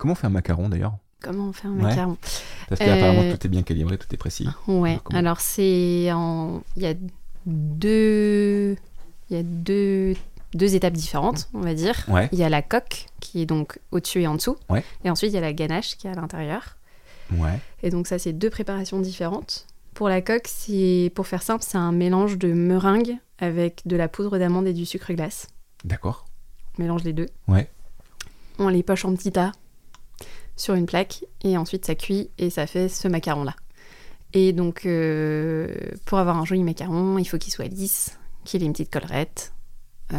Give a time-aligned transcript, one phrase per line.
[0.00, 1.82] Comment on fait un macaron d'ailleurs Comment on fait un Ouais.
[1.82, 2.16] macaron
[2.70, 4.48] Parce qu'apparemment Euh, tout est bien calibré, tout est précis.
[4.66, 6.62] Ouais, Alors, alors c'est en.
[6.76, 6.94] Il y a
[7.46, 8.76] deux.
[9.28, 10.14] Il y a deux,
[10.54, 11.94] deux étapes différentes, on va dire.
[12.08, 12.30] Ouais.
[12.32, 14.56] Il y a la coque, qui est donc au-dessus et en dessous.
[14.70, 14.82] Ouais.
[15.04, 16.78] Et ensuite, il y a la ganache, qui est à l'intérieur.
[17.34, 17.60] Ouais.
[17.82, 19.66] Et donc, ça, c'est deux préparations différentes.
[19.92, 24.08] Pour la coque, c'est, pour faire simple, c'est un mélange de meringue avec de la
[24.08, 25.46] poudre d'amande et du sucre glace.
[25.84, 26.24] D'accord.
[26.78, 27.26] On mélange les deux.
[27.46, 27.68] Ouais.
[28.58, 29.52] On les poche en petits tas
[30.60, 33.54] sur une plaque et ensuite ça cuit et ça fait ce macaron-là.
[34.34, 35.74] Et donc, euh,
[36.04, 39.52] pour avoir un joli macaron, il faut qu'il soit lisse, qu'il ait une petite collerette.
[40.12, 40.18] Euh,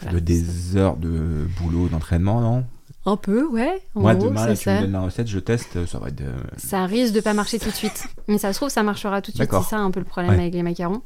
[0.00, 0.14] voilà.
[0.14, 2.64] De des heures de boulot, d'entraînement, non?
[3.06, 3.80] Un peu, ouais.
[3.94, 4.76] En Moi, gros, demain, là, tu ça.
[4.76, 6.20] me donnes la recette, je teste, ça va être.
[6.20, 8.04] euh, Ça risque de pas marcher tout de suite.
[8.28, 9.50] Mais ça se trouve, ça marchera tout de suite.
[9.50, 10.40] C'est ça un peu le problème Ouais.
[10.40, 11.02] avec les macarons.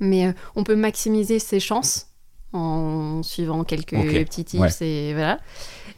[0.00, 2.07] Mais euh, on peut maximiser ses chances
[2.52, 4.86] en suivant quelques petits tips Ouais.
[4.86, 5.38] et voilà.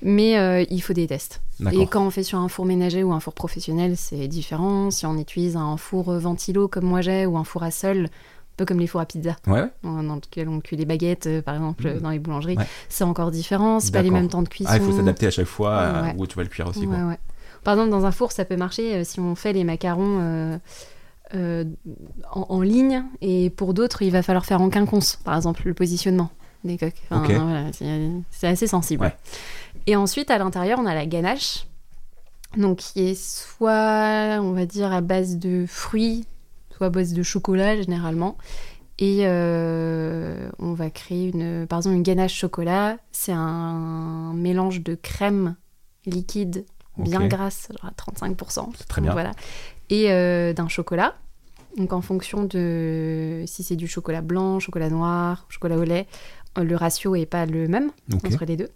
[0.02, 1.40] Mais euh, il faut des tests.
[1.72, 4.90] Et quand on fait sur un four ménager ou un four professionnel, c'est différent.
[4.90, 8.08] Si on utilise un four ventilo comme moi j'ai ou un four à sol, un
[8.56, 11.54] peu comme les fours à pizza, Ouais, dans lequel on cuit les baguettes, euh, par
[11.54, 12.00] exemple, Mhm.
[12.00, 12.66] dans les boulangeries, Ouais.
[12.88, 13.78] c'est encore différent.
[13.78, 14.70] C'est pas les mêmes temps de cuisson.
[14.72, 16.86] Ah, il faut s'adapter à chaque fois à où tu vas le cuire aussi.
[16.86, 16.96] Quoi.
[17.62, 20.58] Par exemple, dans un four, ça peut marcher euh, si on fait les macarons euh,
[21.34, 21.64] euh,
[22.32, 25.74] en, en ligne, et pour d'autres, il va falloir faire en quinconce, par exemple, le
[25.74, 26.30] positionnement
[26.64, 27.02] des coques.
[27.10, 29.04] Enfin, voilà, c'est c'est assez sensible.
[29.04, 29.16] Ouais.
[29.86, 31.66] Et ensuite, à l'intérieur, on a la ganache,
[32.56, 36.26] donc qui est soit, on va dire, à base de fruits,
[36.76, 38.36] soit à base de chocolat généralement.
[38.98, 42.98] Et euh, on va créer une, par exemple, une ganache chocolat.
[43.12, 45.56] C'est un mélange de crème
[46.04, 46.66] liquide
[46.98, 48.68] bien grasse, genre à 35%.
[48.76, 49.12] C'est très bien.
[49.12, 49.32] Voilà.
[49.88, 51.14] Et euh, d'un chocolat.
[51.76, 56.39] Donc en fonction de si c'est du chocolat blanc, chocolat noir, chocolat au lait, euh,
[56.56, 57.90] le ratio est pas le même
[58.24, 58.68] entre les deux.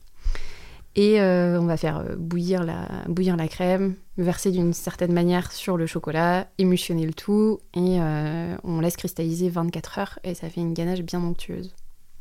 [0.96, 5.50] Et euh, on va faire euh, bouillir la, bouillir la crème, verser d'une certaine manière
[5.50, 10.48] sur le chocolat, émulsionner le tout, et euh, on laisse cristalliser 24 heures, et ça
[10.48, 11.74] fait une ganache bien onctueuse.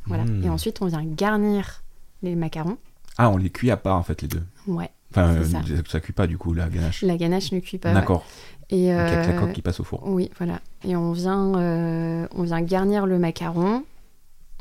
[0.07, 0.23] Voilà.
[0.25, 0.45] Mmh.
[0.45, 1.83] Et ensuite, on vient garnir
[2.23, 2.77] les macarons.
[3.19, 4.43] Ah, on les cuit à part en fait les deux.
[4.65, 5.99] Ouais, Enfin, euh, ça.
[5.99, 7.03] cuit pas du coup la ganache.
[7.03, 7.89] la ganache ne cuit pas.
[7.89, 7.95] ouais.
[7.95, 8.25] D'accord.
[8.71, 10.01] Et Donc avec la euh, coque qui passe au four.
[10.07, 10.59] Oui, voilà.
[10.83, 13.83] Et on vient, euh, on vient garnir le macaron.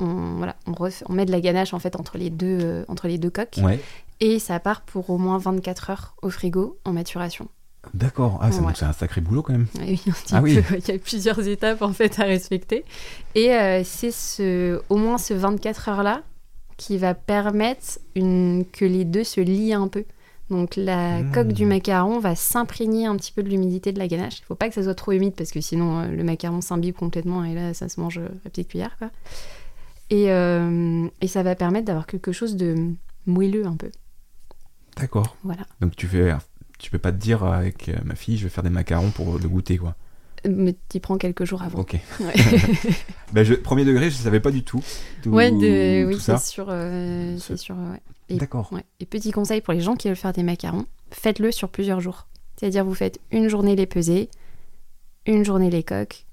[0.02, 2.84] On, voilà, on, refait- on met de la ganache en fait entre les deux, euh,
[2.88, 3.58] entre les deux coques.
[3.62, 3.80] Ouais.
[4.20, 7.48] Et ça part pour au moins 24 heures au frigo en maturation.
[7.94, 8.38] D'accord.
[8.40, 8.72] Ah, c'est Ouais.
[8.76, 9.66] c'est un sacré boulot quand même.
[9.78, 10.58] Ah oui, un petit Ah oui.
[10.78, 12.84] Il y a plusieurs étapes en fait à respecter.
[13.34, 16.22] Et euh, c'est ce, au moins ce 24 heures là
[16.76, 20.04] qui va permettre une, que les deux se lient un peu.
[20.50, 21.32] Donc la Mmh.
[21.32, 24.38] coque du macaron va s'imprégner un petit peu de l'humidité de la ganache.
[24.40, 26.94] Il faut pas que ça soit trop humide parce que sinon euh, le macaron s'imbibe
[26.94, 28.96] complètement et là ça se mange à petite cuillère.
[28.98, 29.10] Quoi.
[30.12, 32.76] Et, euh, et ça va permettre d'avoir quelque chose de
[33.26, 33.90] moelleux un peu.
[34.96, 35.36] D'accord.
[35.42, 35.62] Voilà.
[35.80, 36.34] Donc tu fais,
[36.78, 39.38] tu peux pas te dire avec euh, ma fille, je vais faire des macarons pour
[39.38, 39.94] le goûter quoi.
[40.46, 41.78] Mais tu prends quelques jours avant.
[41.80, 41.96] Ok.
[42.20, 42.32] Ouais.
[43.32, 44.82] Ben, je, premier degré, je savais pas du tout.
[45.22, 46.66] tout- Ouais, de- oui, c'est sûr.
[46.68, 48.00] euh, c'est sûr ouais.
[48.28, 48.70] Et- D'accord.
[49.00, 52.26] Et petit conseil pour les gens qui veulent faire des macarons, faites-le sur plusieurs jours.
[52.58, 54.28] C'est-à-dire, vous faites une journée les pesées,
[55.26, 56.26] une journée les coques,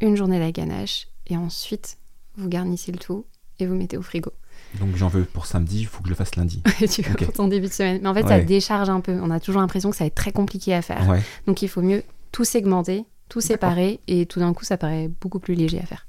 [0.00, 1.98] une journée la ganache, et ensuite,
[2.36, 3.24] vous garnissez le tout
[3.58, 4.32] et vous mettez au frigo.
[4.80, 6.62] Donc j'en veux pour samedi, il faut que je le fasse lundi.
[6.90, 7.24] tu vas Ok.
[7.24, 8.00] pour ton début de semaine.
[8.02, 9.18] Mais en fait, ça décharge un peu.
[9.22, 11.08] On a toujours l'impression que ça va être très compliqué à faire.
[11.08, 11.22] Ouais.
[11.46, 12.02] Donc, il faut mieux
[12.32, 16.06] tout segmenter, tout séparer, et tout d'un coup, ça paraît beaucoup plus léger à faire.